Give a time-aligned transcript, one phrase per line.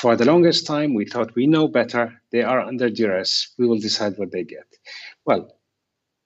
[0.00, 2.22] For the longest time, we thought we know better.
[2.32, 3.52] They are under duress.
[3.58, 4.64] We will decide what they get.
[5.26, 5.54] Well,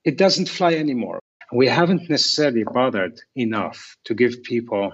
[0.05, 1.19] it doesn't fly anymore.
[1.53, 4.93] We haven't necessarily bothered enough to give people,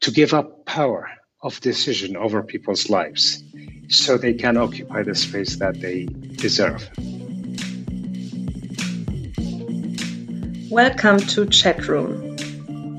[0.00, 1.10] to give up power
[1.42, 3.44] of decision over people's lives
[3.90, 6.88] so they can occupy the space that they deserve.
[10.70, 12.38] Welcome to Chatroom,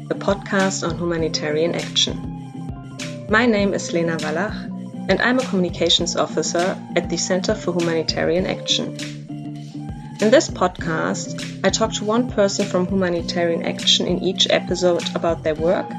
[0.08, 2.30] the podcast on humanitarian action.
[3.28, 4.54] My name is Lena Wallach,
[5.10, 8.96] and I'm a communications officer at the Center for Humanitarian Action.
[10.22, 15.44] In this podcast, I talk to one person from humanitarian action in each episode about
[15.44, 15.92] their work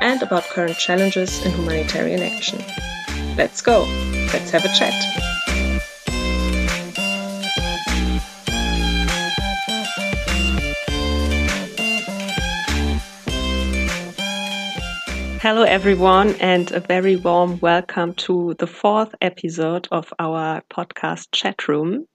[0.00, 2.64] and about current challenges in humanitarian action.
[3.36, 3.84] Let's go,
[4.32, 5.31] let's have a chat.
[15.42, 21.66] Hello, everyone, and a very warm welcome to the fourth episode of our podcast chat
[21.66, 22.06] room.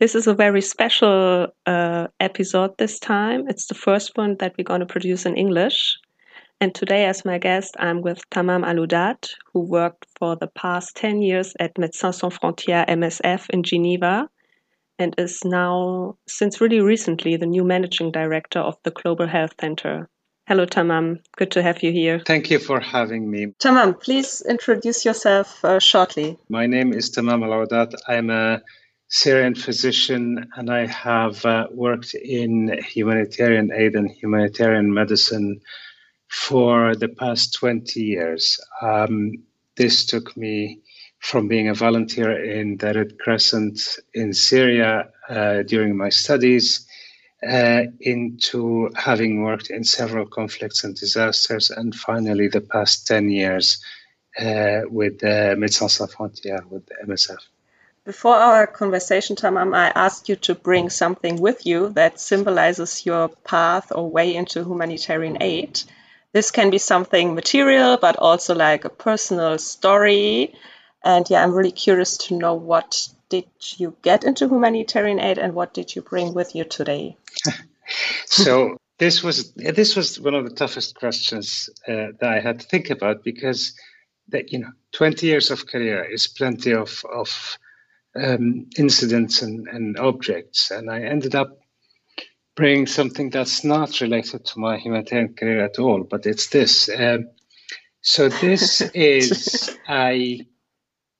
[0.00, 3.48] This is a very special uh, episode this time.
[3.48, 5.96] It's the first one that we're going to produce in English.
[6.60, 11.22] And today, as my guest, I'm with Tamam Aloudat, who worked for the past 10
[11.22, 14.28] years at Médecins Sans Frontières MSF in Geneva
[14.98, 20.10] and is now, since really recently, the new managing director of the Global Health Center.
[20.48, 21.20] Hello, Tamam.
[21.36, 22.20] Good to have you here.
[22.26, 23.46] Thank you for having me.
[23.60, 26.36] Tamam, please introduce yourself uh, shortly.
[26.48, 27.94] My name is Tamam Aloudat.
[28.08, 28.60] I'm a
[29.06, 35.60] Syrian physician and I have uh, worked in humanitarian aid and humanitarian medicine
[36.28, 38.58] for the past 20 years.
[38.80, 39.32] Um,
[39.76, 40.80] this took me
[41.20, 43.78] from being a volunteer in the Red Crescent
[44.12, 46.88] in Syria uh, during my studies
[47.46, 53.82] uh, into having worked in several conflicts and disasters, and finally the past 10 years
[54.38, 57.38] uh, with uh, Médecins Sans Frontières, with MSF.
[58.04, 63.28] Before our conversation, Tamam, I asked you to bring something with you that symbolizes your
[63.28, 65.80] path or way into humanitarian aid.
[66.32, 70.54] This can be something material, but also like a personal story.
[71.04, 73.46] And yeah, I'm really curious to know what did
[73.78, 77.16] you get into humanitarian aid and what did you bring with you today?
[78.26, 82.66] so this was this was one of the toughest questions uh, that I had to
[82.66, 83.72] think about because
[84.28, 87.58] that you know 20 years of career is plenty of of
[88.22, 91.58] um, incidents and, and objects, and I ended up
[92.54, 96.90] bringing something that's not related to my humanitarian career at all, but it's this.
[96.90, 97.30] Um,
[98.02, 100.46] so this is a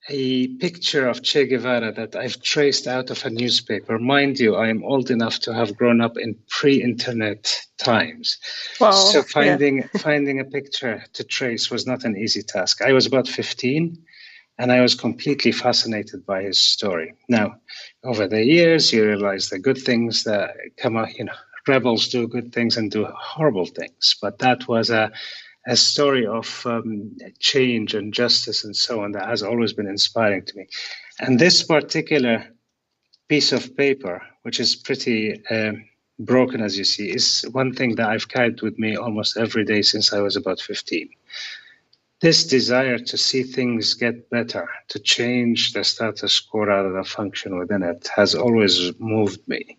[0.08, 3.98] a picture of Che Guevara that I've traced out of a newspaper.
[3.98, 8.38] Mind you, I am old enough to have grown up in pre-internet times.
[8.80, 10.00] Wow, so finding yeah.
[10.00, 12.82] finding a picture to trace was not an easy task.
[12.82, 13.96] I was about 15
[14.58, 17.14] and I was completely fascinated by his story.
[17.28, 17.54] Now,
[18.04, 21.32] over the years, you realize the good things that come out, you know,
[21.66, 24.16] rebels do good things and do horrible things.
[24.20, 25.12] But that was a
[25.66, 30.44] a story of um, change and justice and so on that has always been inspiring
[30.44, 30.66] to me.
[31.20, 32.46] And this particular
[33.28, 35.84] piece of paper, which is pretty um,
[36.18, 39.82] broken as you see, is one thing that I've carried with me almost every day
[39.82, 41.08] since I was about 15.
[42.20, 47.58] This desire to see things get better, to change the status quo rather than function
[47.58, 49.76] within it, has always moved me.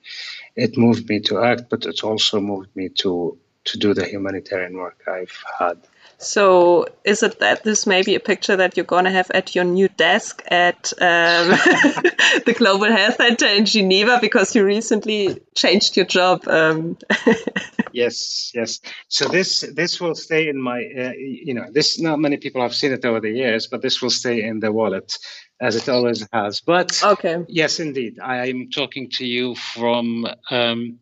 [0.57, 4.75] It moved me to act, but it also moved me to to do the humanitarian
[4.77, 5.77] work I've had.
[6.17, 9.55] So, is it that this may be a picture that you're going to have at
[9.55, 11.49] your new desk at um,
[12.45, 16.47] the Global Health Center in Geneva because you recently changed your job?
[16.47, 16.97] Um.
[17.91, 18.79] yes, yes.
[19.09, 22.75] So this this will stay in my, uh, you know, this not many people have
[22.75, 25.17] seen it over the years, but this will stay in the wallet
[25.59, 26.61] as it always has.
[26.61, 30.27] But okay, yes, indeed, I am talking to you from.
[30.49, 30.99] Um,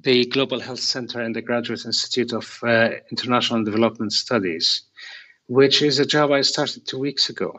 [0.00, 4.82] the Global Health Center and the Graduate Institute of uh, International Development Studies,
[5.46, 7.54] which is a job I started two weeks ago.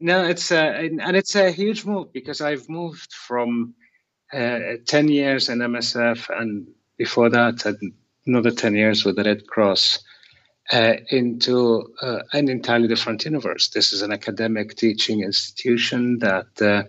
[0.00, 3.74] No, it's a, and it's a huge move because I've moved from
[4.32, 6.66] uh, 10 years in MSF and
[6.98, 7.64] before that
[8.26, 10.02] another 10 years with the Red Cross
[10.72, 13.68] uh, into uh, an entirely different universe.
[13.68, 16.84] This is an academic teaching institution that uh,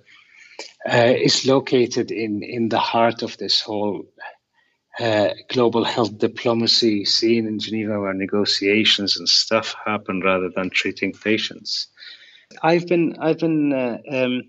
[0.90, 4.06] uh, is located in, in the heart of this whole
[5.00, 11.12] uh, global health diplomacy scene in Geneva where negotiations and stuff happen rather than treating
[11.12, 11.88] patients.
[12.62, 14.44] I've been I've been uh, um,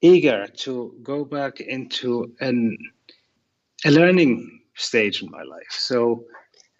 [0.00, 2.76] eager to go back into an
[3.84, 5.70] a learning stage in my life.
[5.70, 6.24] So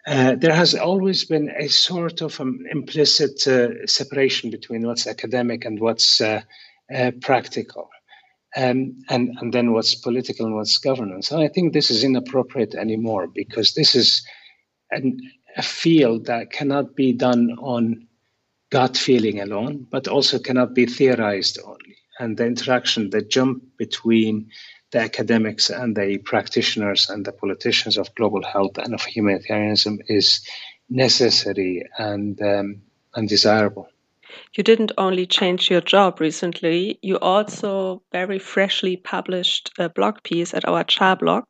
[0.07, 5.65] uh, there has always been a sort of um, implicit uh, separation between what's academic
[5.65, 6.41] and what's uh
[7.21, 7.89] practical,
[8.55, 11.31] um, and, and then what's political and what's governance.
[11.31, 14.25] And I think this is inappropriate anymore because this is
[14.91, 15.19] an,
[15.57, 18.07] a field that cannot be done on
[18.71, 21.97] gut feeling alone, but also cannot be theorized only.
[22.19, 24.49] And the interaction, the jump between
[24.91, 30.41] the academics and the practitioners and the politicians of global health and of humanitarianism is
[30.89, 32.81] necessary and um,
[33.15, 33.89] undesirable.
[34.55, 40.53] You didn't only change your job recently, you also very freshly published a blog piece
[40.53, 41.45] at our CHA blog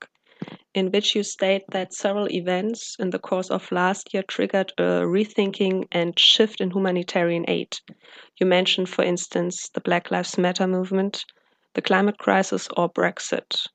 [0.76, 5.02] in which you state that several events in the course of last year triggered a
[5.06, 7.78] rethinking and shift in humanitarian aid.
[8.38, 11.24] You mentioned, for instance, the Black Lives Matter movement,
[11.74, 13.68] the climate crisis, or Brexit.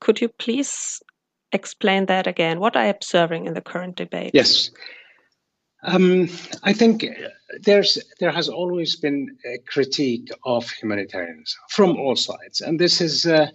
[0.00, 1.02] Could you please
[1.50, 2.60] explain that again?
[2.60, 4.30] What are you observing in the current debate?
[4.32, 4.70] Yes.
[5.84, 6.28] Um,
[6.62, 7.06] I think
[7.64, 13.26] there's there has always been a critique of humanitarianism from all sides, and this is
[13.26, 13.48] uh,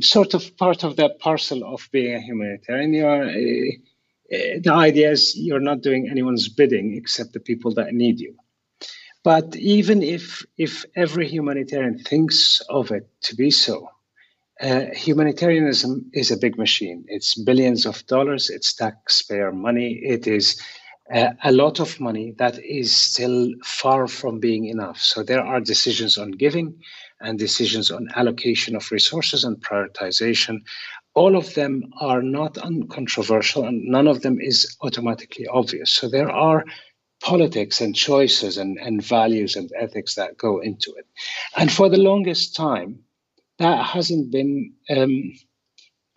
[0.00, 2.92] sort of part of that parcel of being a humanitarian.
[2.92, 7.72] You are, uh, uh, the idea is you're not doing anyone's bidding except the people
[7.74, 8.34] that need you.
[9.22, 13.88] But even if if every humanitarian thinks of it to be so,
[14.60, 17.04] uh, humanitarianism is a big machine.
[17.06, 18.50] It's billions of dollars.
[18.50, 20.00] It's taxpayer money.
[20.02, 20.60] It is
[21.12, 24.98] uh, a lot of money that is still far from being enough.
[24.98, 26.80] So there are decisions on giving
[27.20, 30.60] and decisions on allocation of resources and prioritization.
[31.14, 35.92] All of them are not uncontroversial, and none of them is automatically obvious.
[35.92, 36.64] So there are
[37.22, 41.06] politics and choices and, and values and ethics that go into it.
[41.56, 42.98] And for the longest time,
[43.58, 45.32] that hasn't been um,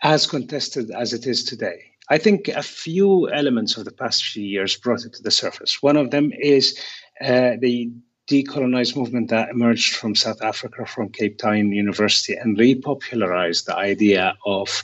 [0.01, 1.94] as contested as it is today.
[2.09, 5.81] I think a few elements of the past few years brought it to the surface.
[5.81, 6.79] One of them is
[7.21, 7.91] uh, the
[8.29, 14.35] decolonized movement that emerged from South Africa, from Cape Town University, and repopularized the idea
[14.45, 14.83] of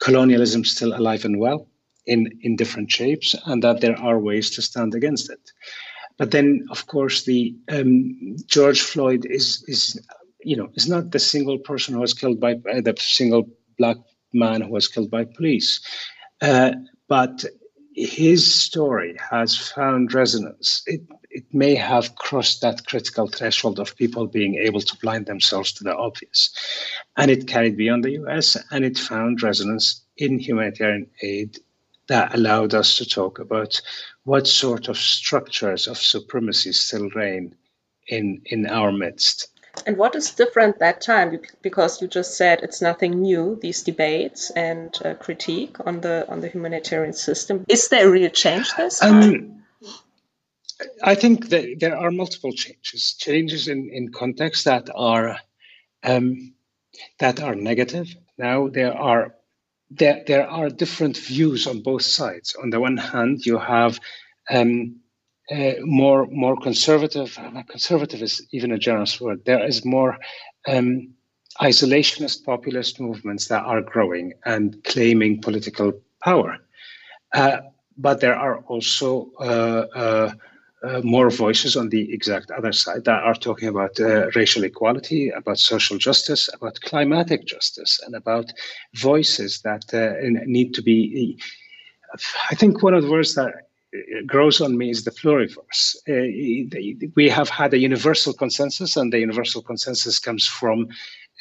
[0.00, 1.68] colonialism still alive and well
[2.06, 5.52] in, in different shapes and that there are ways to stand against it.
[6.18, 9.98] But then, of course, the um, George Floyd is is
[10.44, 13.96] you know is not the single person who was killed by uh, the single black
[14.34, 15.80] man who was killed by police,
[16.40, 16.72] uh,
[17.08, 17.44] but
[17.94, 20.82] his story has found resonance.
[20.86, 25.72] It it may have crossed that critical threshold of people being able to blind themselves
[25.72, 26.50] to the obvious,
[27.16, 28.56] and it carried beyond the U.S.
[28.72, 31.58] and it found resonance in humanitarian aid
[32.08, 33.80] that allowed us to talk about
[34.24, 37.54] what sort of structures of supremacy still reign
[38.08, 39.48] in, in our midst.
[39.86, 41.40] And what is different that time?
[41.62, 43.58] Because you just said it's nothing new.
[43.60, 47.64] These debates and uh, critique on the on the humanitarian system.
[47.68, 49.02] Is there a real change this?
[49.02, 49.62] Um,
[51.02, 53.14] I think that there are multiple changes.
[53.18, 55.38] Changes in, in context that are
[56.02, 56.54] um,
[57.18, 58.14] that are negative.
[58.38, 59.34] Now there are
[59.90, 62.54] there, there are different views on both sides.
[62.54, 63.98] On the one hand, you have
[64.48, 65.00] um,
[65.50, 67.38] uh, more more conservative.
[67.68, 69.44] Conservative is even a generous word.
[69.44, 70.18] There is more
[70.68, 71.08] um,
[71.60, 75.92] isolationist populist movements that are growing and claiming political
[76.22, 76.58] power.
[77.34, 77.58] Uh,
[77.98, 80.32] but there are also uh, uh
[80.82, 85.28] uh, more voices on the exact other side that are talking about uh, racial equality,
[85.28, 88.50] about social justice, about climatic justice, and about
[88.94, 89.84] voices that
[90.46, 91.38] need to be.
[92.50, 93.69] I think one of the words that
[94.26, 95.96] grows on me is the pluriverse.
[96.08, 100.88] Uh, we have had a universal consensus, and the universal consensus comes from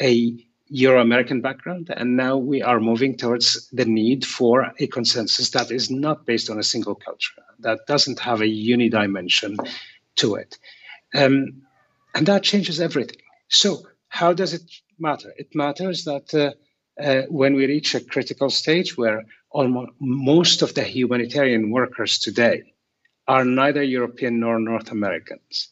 [0.01, 0.33] a
[0.69, 5.71] Euro American background, and now we are moving towards the need for a consensus that
[5.71, 9.57] is not based on a single culture, that doesn't have a unidimension
[10.15, 10.57] to it.
[11.15, 11.63] Um,
[12.13, 13.21] and that changes everything.
[13.47, 14.61] So, how does it
[14.99, 15.33] matter?
[15.37, 16.53] It matters that uh,
[16.99, 22.63] uh, when we reach a critical stage where almost most of the humanitarian workers today
[23.27, 25.69] are neither European nor North Americans,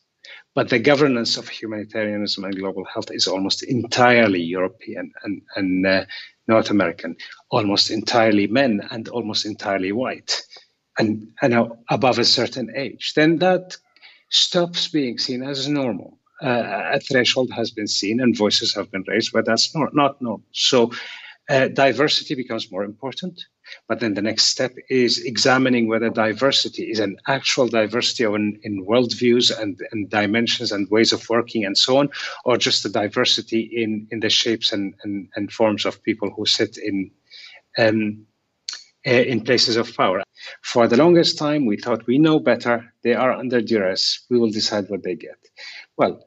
[0.55, 6.05] but the governance of humanitarianism and global health is almost entirely European and, and uh,
[6.48, 7.15] North American,
[7.50, 10.41] almost entirely men and almost entirely white,
[10.98, 13.13] and, and above a certain age.
[13.15, 13.77] Then that
[14.29, 16.17] stops being seen as normal.
[16.41, 20.44] A threshold has been seen and voices have been raised, but that's not, not normal.
[20.51, 20.91] So
[21.50, 23.41] uh, diversity becomes more important.
[23.88, 28.86] But then the next step is examining whether diversity is an actual diversity in, in
[28.86, 32.10] worldviews and, and dimensions and ways of working and so on,
[32.46, 36.46] or just a diversity in, in the shapes and, and, and forms of people who
[36.46, 37.12] sit in
[37.77, 38.25] um,
[39.06, 40.22] uh, in places of power.
[40.63, 42.94] For the longest time, we thought we know better.
[43.03, 44.25] They are under duress.
[44.29, 45.38] We will decide what they get.
[45.98, 46.24] Well,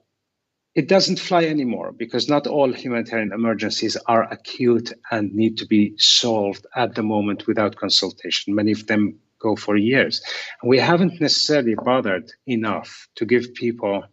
[0.75, 5.95] it doesn't fly anymore because not all humanitarian emergencies are acute and need to be
[5.97, 8.55] solved at the moment without consultation.
[8.55, 10.23] Many of them go for years.
[10.61, 14.05] And we haven't necessarily bothered enough to give people,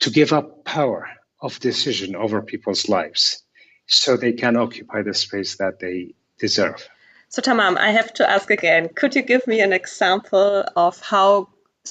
[0.00, 1.08] to give up power
[1.40, 3.42] of decision over people's lives
[3.86, 6.88] so they can occupy the space that they deserve.
[7.28, 11.48] So, Tamam, I have to ask again could you give me an example of how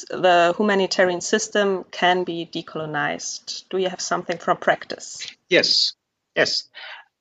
[0.10, 3.64] the humanitarian system can be decolonized?
[3.70, 5.25] Do you have something from practice?
[5.50, 5.94] Yes,
[6.36, 6.64] yes.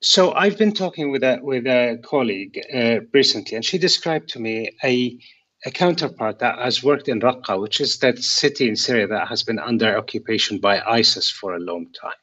[0.01, 4.39] So I've been talking with a with a colleague uh, recently, and she described to
[4.39, 5.19] me a
[5.67, 9.43] a counterpart that has worked in Raqqa, which is that city in Syria that has
[9.43, 12.21] been under occupation by ISIS for a long time.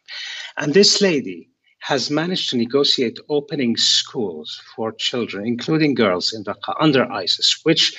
[0.57, 6.75] And this lady has managed to negotiate opening schools for children, including girls in Raqqa,
[6.79, 7.95] under ISIS, which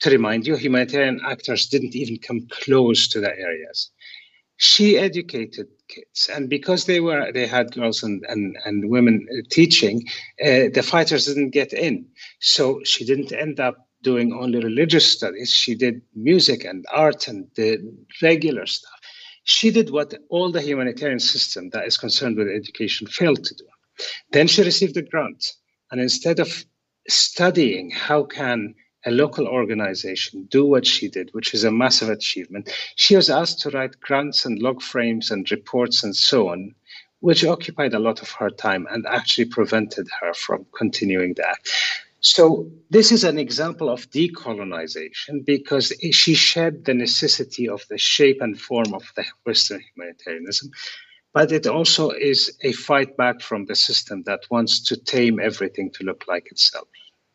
[0.00, 3.90] to remind you, humanitarian actors didn't even come close to the areas.
[4.56, 10.04] She educated kids, and because they were they had girls and and, and women teaching,
[10.44, 12.06] uh, the fighters didn't get in.
[12.40, 15.50] So she didn't end up doing only religious studies.
[15.50, 17.78] She did music and art and the
[18.22, 19.00] regular stuff.
[19.44, 23.64] She did what all the humanitarian system that is concerned with education failed to do.
[24.32, 25.44] Then she received a grant,
[25.90, 26.64] and instead of
[27.08, 28.74] studying how can
[29.06, 32.70] a local organization do what she did, which is a massive achievement.
[32.96, 36.74] She was asked to write grants and log frames and reports and so on,
[37.20, 41.58] which occupied a lot of her time and actually prevented her from continuing that.
[42.22, 48.42] So, this is an example of decolonization because she shed the necessity of the shape
[48.42, 50.70] and form of the Western humanitarianism.
[51.32, 55.90] But it also is a fight back from the system that wants to tame everything
[55.92, 56.88] to look like itself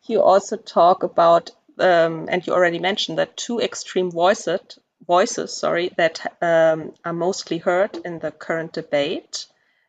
[0.08, 5.92] you also talk about, um, and you already mentioned that two extreme voices, voices, sorry,
[5.96, 9.46] that um, are mostly heard in the current debate.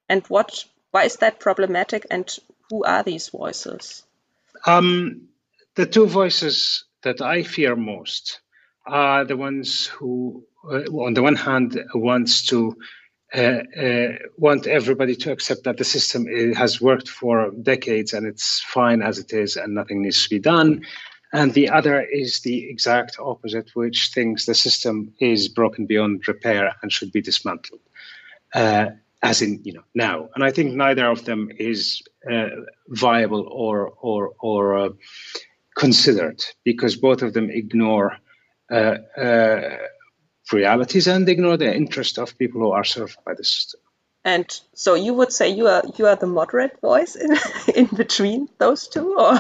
[0.10, 2.06] And what, why is that problematic?
[2.12, 2.30] And
[2.70, 4.04] who are these voices?
[4.66, 5.30] Um,
[5.76, 8.42] the two voices that I fear most
[8.86, 12.76] are the ones who, uh, on the one hand, wants to
[13.36, 18.62] uh, uh, want everybody to accept that the system has worked for decades and it's
[18.62, 20.86] fine as it is and nothing needs to be done.
[21.34, 26.74] And the other is the exact opposite, which thinks the system is broken beyond repair
[26.82, 27.82] and should be dismantled,
[28.54, 28.88] uh,
[29.22, 30.30] as in you know now.
[30.36, 32.48] And I think neither of them is uh,
[32.88, 34.90] viable or or or uh,
[35.76, 38.18] considered because both of them ignore
[38.72, 38.98] uh,
[40.52, 43.80] realities and ignore the interest of people who are served by the system.
[44.24, 47.38] And so you would say you are you are the moderate voice in,
[47.76, 49.40] in between those two, or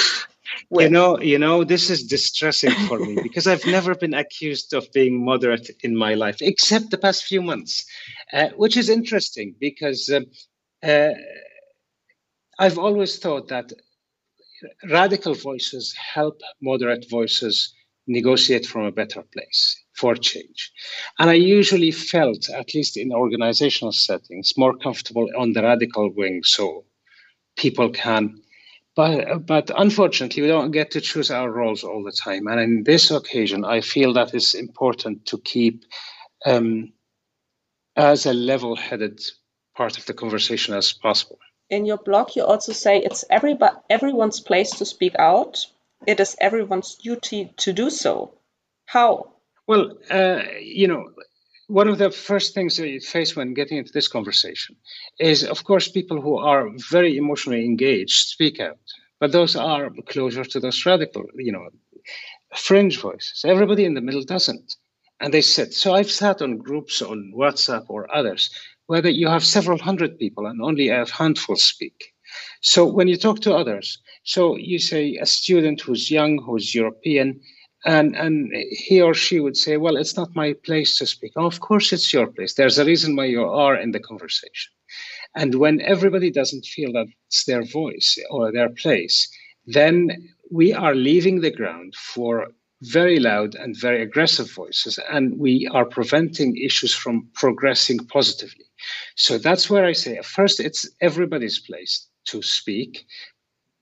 [0.70, 4.90] you know, you know, this is distressing for me because I've never been accused of
[4.92, 7.86] being moderate in my life, except the past few months,
[8.32, 10.26] uh, which is interesting because um,
[10.82, 11.10] uh,
[12.58, 13.72] I've always thought that
[14.90, 17.72] radical voices help moderate voices
[18.06, 20.72] negotiate from a better place for change.
[21.18, 26.42] And I usually felt, at least in organizational settings, more comfortable on the radical wing
[26.44, 26.84] so
[27.56, 28.40] people can.
[28.98, 32.48] But, but unfortunately, we don't get to choose our roles all the time.
[32.48, 35.84] And in this occasion, I feel that it's important to keep
[36.44, 36.92] um,
[37.94, 39.20] as a level headed
[39.76, 41.38] part of the conversation as possible.
[41.70, 45.64] In your blog, you also say it's everybody, everyone's place to speak out.
[46.04, 48.34] It is everyone's duty to do so.
[48.86, 49.34] How?
[49.68, 51.04] Well, uh, you know,
[51.68, 54.74] one of the first things that you face when getting into this conversation
[55.20, 58.78] is, of course, people who are very emotionally engaged speak out,
[59.20, 61.68] but those are closer to those radical, you know,
[62.56, 63.44] fringe voices.
[63.46, 64.76] Everybody in the middle doesn't,
[65.20, 65.74] and they sit.
[65.74, 68.50] So I've sat on groups on WhatsApp or others
[68.86, 72.14] where you have several hundred people and only a handful speak.
[72.62, 77.40] So when you talk to others, so you say a student who's young, who's European,
[77.84, 81.32] and and he or she would say well it's not my place to speak.
[81.36, 82.54] Of course it's your place.
[82.54, 84.72] There's a reason why you are in the conversation.
[85.34, 89.28] And when everybody doesn't feel that it's their voice or their place
[89.68, 92.48] then we are leaving the ground for
[92.82, 98.64] very loud and very aggressive voices and we are preventing issues from progressing positively.
[99.16, 103.04] So that's where i say first it's everybody's place to speak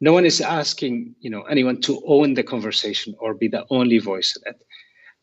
[0.01, 3.99] no one is asking you know anyone to own the conversation or be the only
[3.99, 4.63] voice in it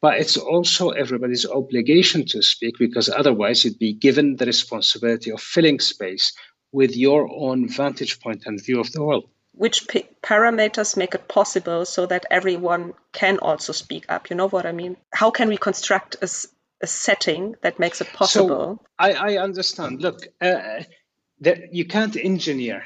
[0.02, 5.40] but it's also everybody's obligation to speak because otherwise you'd be given the responsibility of
[5.42, 6.34] filling space
[6.72, 9.88] with your own vantage point and view of the world which
[10.24, 14.30] parameters make it possible so that everyone can also speak up?
[14.30, 14.98] You know what I mean?
[15.14, 16.30] How can we construct a,
[16.82, 18.80] a setting that makes it possible?
[18.80, 20.02] So I, I understand.
[20.02, 20.84] Look, uh,
[21.42, 22.84] that you can't engineer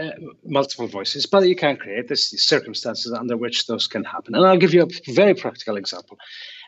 [0.00, 0.10] uh,
[0.44, 4.34] multiple voices, but you can create the circumstances under which those can happen.
[4.34, 6.18] And I'll give you a very practical example.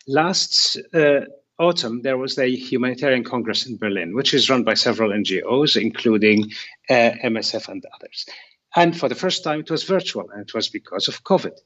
[0.07, 1.23] Last uh,
[1.59, 6.51] autumn, there was a Humanitarian Congress in Berlin, which is run by several NGOs, including
[6.91, 8.27] uh, MSF and others.
[8.75, 11.59] And for the first time, it was virtual, and it was because of COVID.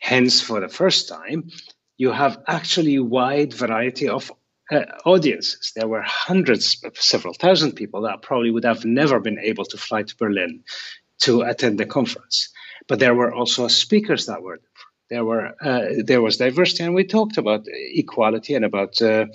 [0.00, 1.50] Hence, for the first time,
[1.96, 4.30] you have actually wide variety of
[4.70, 5.72] uh, audiences.
[5.74, 10.02] There were hundreds, several thousand people that probably would have never been able to fly
[10.02, 10.62] to Berlin
[11.22, 12.50] to attend the conference.
[12.86, 14.60] But there were also speakers that were
[15.10, 19.26] there were uh, there was diversity, and we talked about equality and about uh,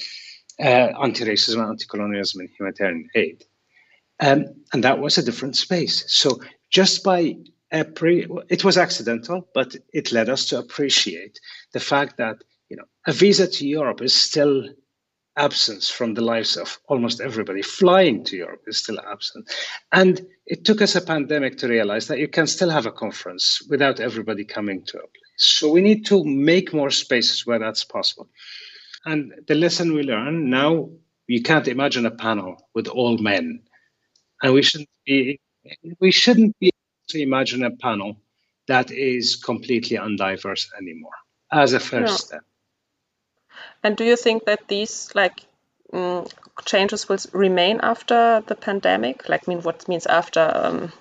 [0.59, 0.63] uh,
[1.01, 3.43] anti-racism, anti-colonialism, and humanitarian aid,
[4.19, 6.03] um, and that was a different space.
[6.07, 7.37] So just by
[7.95, 11.39] pre- it was accidental, but it led us to appreciate
[11.71, 12.37] the fact that
[12.69, 14.69] you know a visa to Europe is still
[15.37, 17.61] absence from the lives of almost everybody.
[17.61, 19.51] Flying to Europe is still absent.
[19.91, 23.61] And it took us a pandemic to realize that you can still have a conference
[23.69, 25.33] without everybody coming to a place.
[25.37, 28.29] So we need to make more spaces where that's possible.
[29.05, 30.89] And the lesson we learn now,
[31.27, 33.61] you can't imagine a panel with all men.
[34.41, 35.39] And we shouldn't be
[35.99, 38.17] we shouldn't be able to imagine a panel
[38.67, 41.11] that is completely undiverse anymore
[41.51, 42.41] as a first step.
[43.83, 45.43] And do you think that these like
[45.91, 46.25] um,
[46.65, 49.29] changes will remain after the pandemic?
[49.29, 50.51] Like, mean, what means after?
[50.53, 50.91] Um...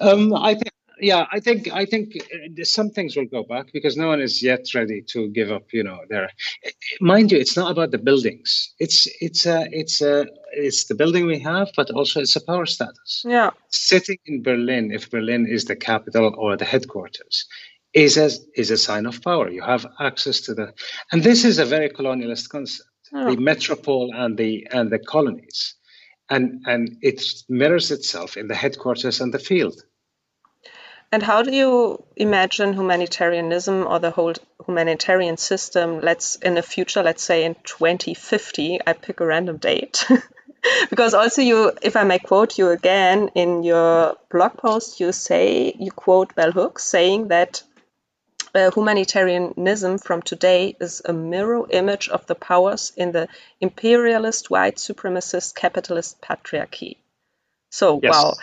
[0.00, 3.96] Um, I think, yeah, I think, I think uh, some things will go back because
[3.96, 5.72] no one is yet ready to give up.
[5.72, 6.30] You know, there,
[7.00, 8.74] mind you, it's not about the buildings.
[8.80, 12.66] It's it's a it's a it's the building we have, but also it's a power
[12.66, 13.24] status.
[13.24, 17.46] Yeah, sitting in Berlin, if Berlin is the capital or the headquarters,
[17.94, 19.50] is a, is a sign of power.
[19.50, 20.74] You have access to the,
[21.10, 23.34] and this is a very colonialist concept, oh.
[23.34, 25.74] the metropole and the and the colonies,
[26.30, 29.82] and and it mirrors itself in the headquarters and the field.
[31.14, 34.32] And how do you imagine humanitarianism or the whole
[34.64, 36.00] humanitarian system?
[36.00, 40.06] Let's in the future, let's say in 2050, I pick a random date.
[40.90, 45.74] because also you if i may quote you again in your blog post you say
[45.76, 47.64] you quote bell hooks saying that
[48.54, 53.28] uh, humanitarianism from today is a mirror image of the powers in the
[53.60, 56.96] imperialist, white supremacist, capitalist patriarchy.
[57.70, 58.12] So, yes.
[58.12, 58.34] wow.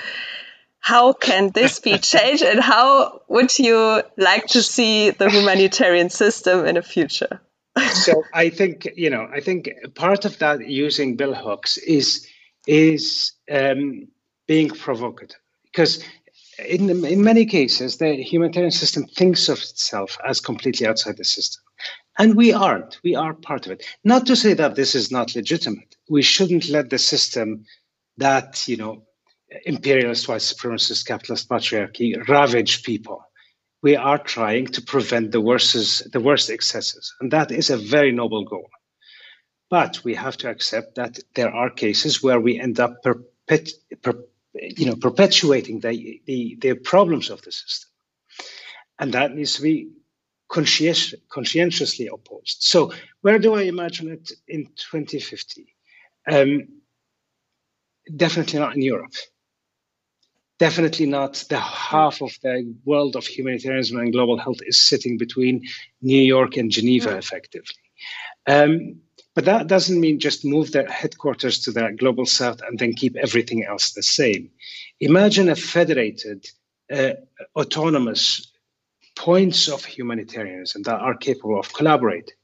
[0.80, 6.65] How can this be changed, and how would you like to see the humanitarian system
[6.65, 7.41] in the future?
[7.91, 12.28] so, I think you know, I think part of that using bell hooks is
[12.65, 14.08] is um,
[14.48, 16.04] being provocative because
[16.65, 21.63] in, in many cases, the humanitarian system thinks of itself as completely outside the system.
[22.17, 23.00] And we aren't.
[23.04, 23.86] We are part of it.
[24.04, 25.95] Not to say that this is not legitimate.
[26.10, 27.65] We shouldn't let the system
[28.17, 29.04] that, you know,
[29.65, 33.24] imperialist, white supremacist, capitalist patriarchy ravage people.
[33.82, 37.13] We are trying to prevent the worst, the worst excesses.
[37.22, 38.69] And that is a very noble goal.
[39.69, 44.26] But we have to accept that there are cases where we end up perpet- per-
[44.54, 47.90] you know, perpetuating the, the, the problems of the system.
[49.00, 49.90] And that needs to be
[50.50, 52.58] conscientious, conscientiously opposed.
[52.60, 55.74] So, where do I imagine it in 2050?
[56.28, 56.68] Um,
[58.16, 59.14] definitely not in Europe.
[60.58, 65.66] Definitely not the half of the world of humanitarianism and global health is sitting between
[66.02, 67.78] New York and Geneva, effectively.
[68.46, 69.00] Um,
[69.39, 73.15] but that doesn't mean just move their headquarters to the global south and then keep
[73.15, 74.52] everything else the same.
[74.99, 76.45] Imagine a federated,
[76.91, 77.12] uh,
[77.56, 78.52] autonomous
[79.17, 82.36] points of humanitarianism that are capable of collaborating.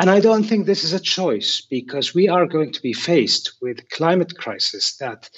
[0.00, 3.52] And I don't think this is a choice because we are going to be faced
[3.62, 5.30] with climate crisis that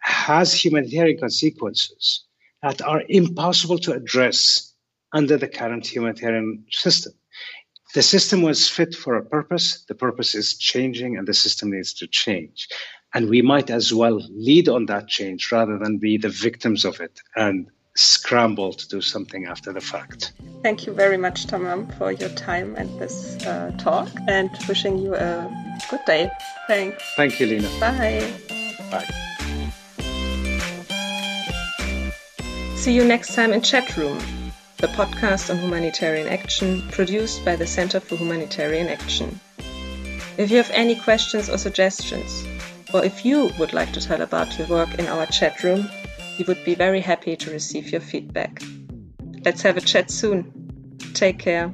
[0.00, 2.24] has humanitarian consequences
[2.60, 4.74] that are impossible to address
[5.12, 7.12] under the current humanitarian system
[7.94, 9.84] the system was fit for a purpose.
[9.86, 12.68] The purpose is changing, and the system needs to change.
[13.14, 17.00] And we might as well lead on that change rather than be the victims of
[17.00, 20.32] it and scramble to do something after the fact.
[20.62, 25.14] Thank you very much, Tamam, for your time and this uh, talk, and wishing you
[25.14, 25.50] a
[25.90, 26.30] good day.
[26.68, 27.02] Thanks.
[27.16, 27.68] Thank you, Lena.
[27.78, 28.32] Bye.
[28.90, 29.06] Bye.
[32.76, 34.18] See you next time in chat room
[34.82, 39.38] the podcast on humanitarian action produced by the Center for Humanitarian Action.
[40.36, 42.44] If you have any questions or suggestions,
[42.92, 45.88] or if you would like to tell about your work in our chat room,
[46.38, 48.62] We would be very happy to receive your feedback.
[49.44, 50.96] Let's have a chat soon.
[51.14, 51.72] Take care.